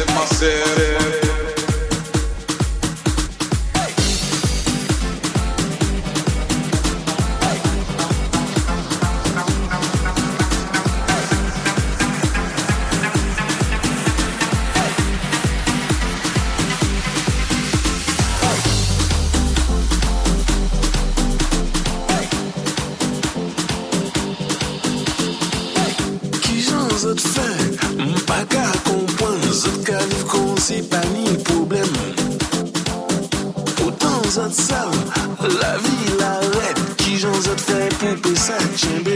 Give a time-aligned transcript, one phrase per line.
[0.00, 1.29] in my.
[30.72, 31.82] C'est pas ni problème.
[33.84, 34.88] Autant ça de ça,
[35.40, 36.96] la vie l'arrête.
[36.96, 39.09] Qui j'en ai fait pour que ça tienne.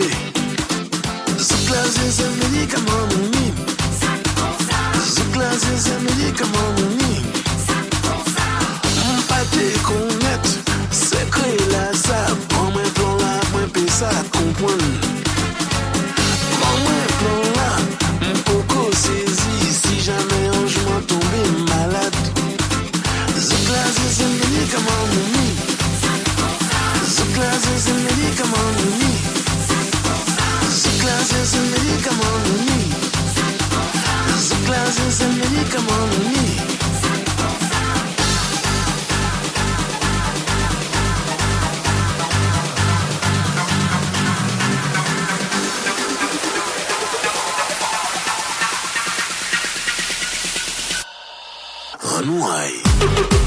[52.24, 53.43] Runway.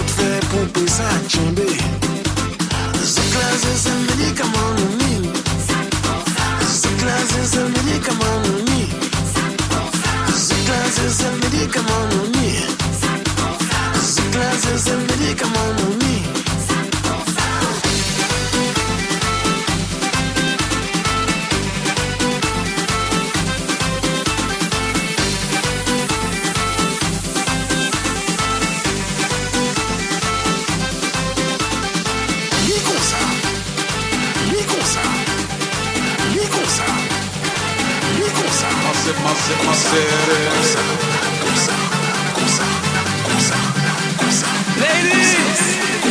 [0.00, 1.08] tout fè pou pe sa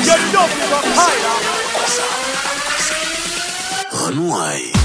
[0.09, 0.49] your up.
[3.91, 4.79] Unwind.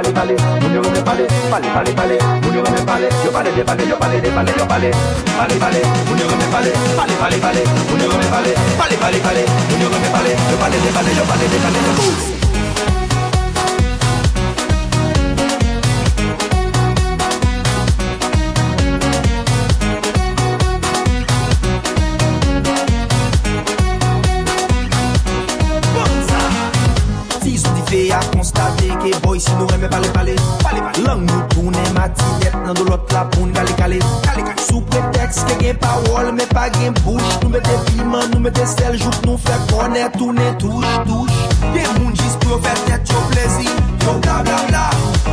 [0.00, 3.52] pale, pale, muño que me pale, pale, pale, pale, muño que me pale, yo pale,
[3.52, 4.90] de pale, yo pale, de pale, yo pale,
[5.36, 9.18] pale, pale, muño que me pale, pale, pale, pale, muño que me pale, pale, pale,
[9.18, 12.29] pale, muño que me pale, yo pale, de pale, yo pale, de pale, yo pale.
[36.80, 41.40] gen bouch Nou mette piman, nou mette sel jout Nou fè konè, toune, touche, touche
[41.74, 43.68] Gen moun jis pou yo fè tèt yo plezi.
[44.04, 44.84] Yo bla bla bla.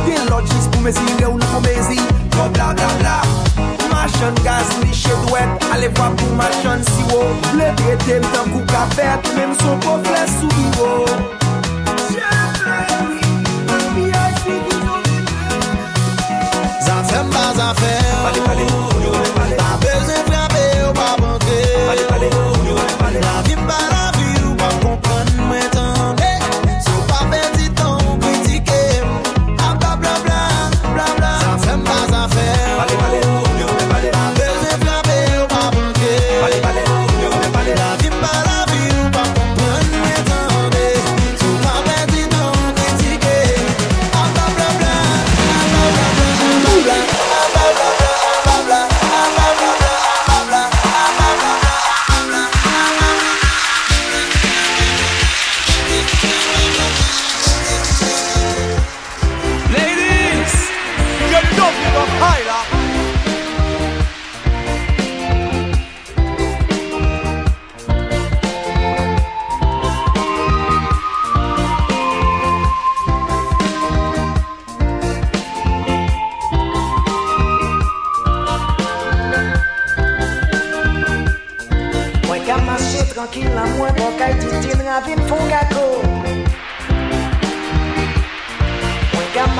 [0.06, 1.98] Gen lot jis pou mezi, le ou nou pou mezi.
[2.36, 3.16] Yo bla bla bla.
[3.90, 7.24] Machan gaz li chedwet Ale vwa pou machan siwo.
[7.58, 10.90] Le bete mtan kou kapet Mem son pou fè soubiwo
[16.86, 18.77] Zafem ba zafem Pali pali.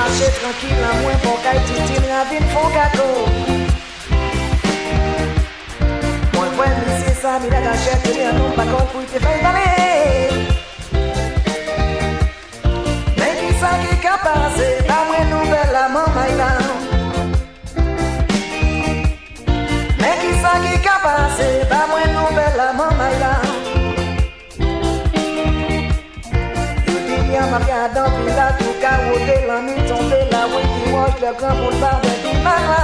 [0.08, 3.08] Marche tranquil nan mwen pou kaj titil ravin fon kako
[6.32, 9.66] Mwen kwen misi sa mi la gachet Te an nou bakon pou te fay vale
[13.18, 16.64] Men ki sa ki ka pase La mwen nouvel la man may lan
[20.00, 23.44] Men ki sa ki ka pase La mwen nouvel la man may lan
[26.88, 28.57] Yo di yaman ki adan pilat
[31.20, 32.77] le grand boulevard de Bimarin.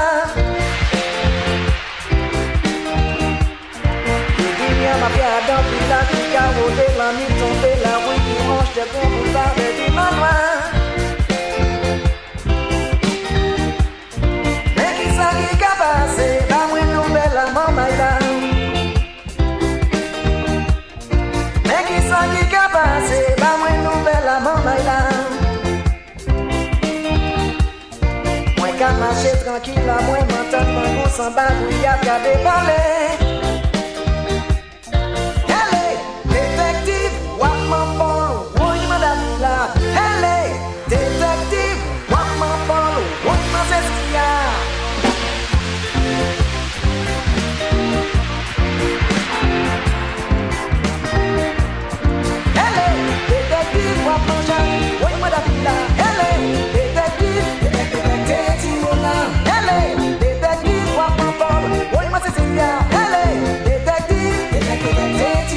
[31.16, 33.23] sans bagouille à garder parler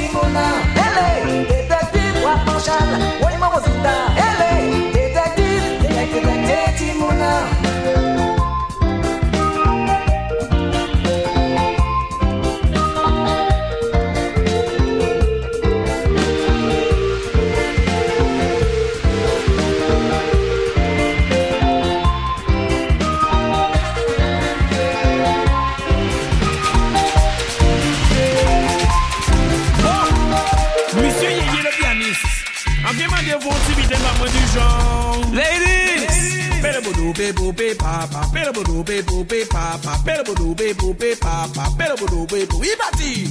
[0.08, 0.77] anymore now.
[37.78, 43.27] papa, pero bodobe bobe papa, pero bodobe bobe papa, pero bodobe bobe pati.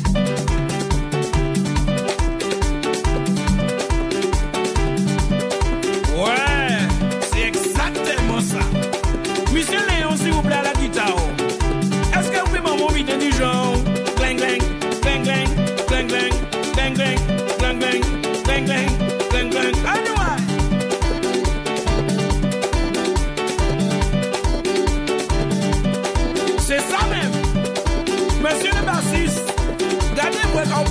[30.58, 30.87] work on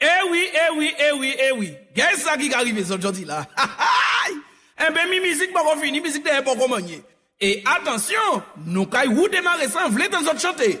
[0.00, 1.74] Eh oui, eh oui, eh oui, eh oui.
[1.92, 3.46] Qu'est-ce qui arrive aujourd'hui là?
[4.78, 6.54] Eh ben, mi musique pas fini, musique de pas
[7.40, 10.80] Et attention, nous caillou démarrer sans vouloir dans autre chanter.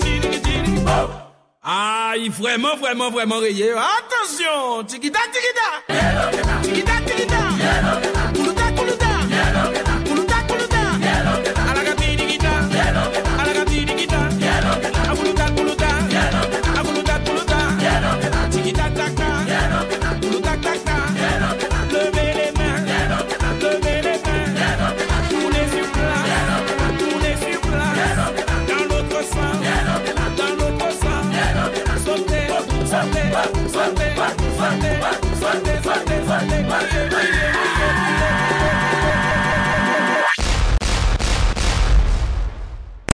[1.63, 3.69] Ah, il vraiment, vraiment, vraiment rayé.
[3.71, 5.93] Attention, tikita, tikita.
[6.63, 8.40] Tikita, tikita.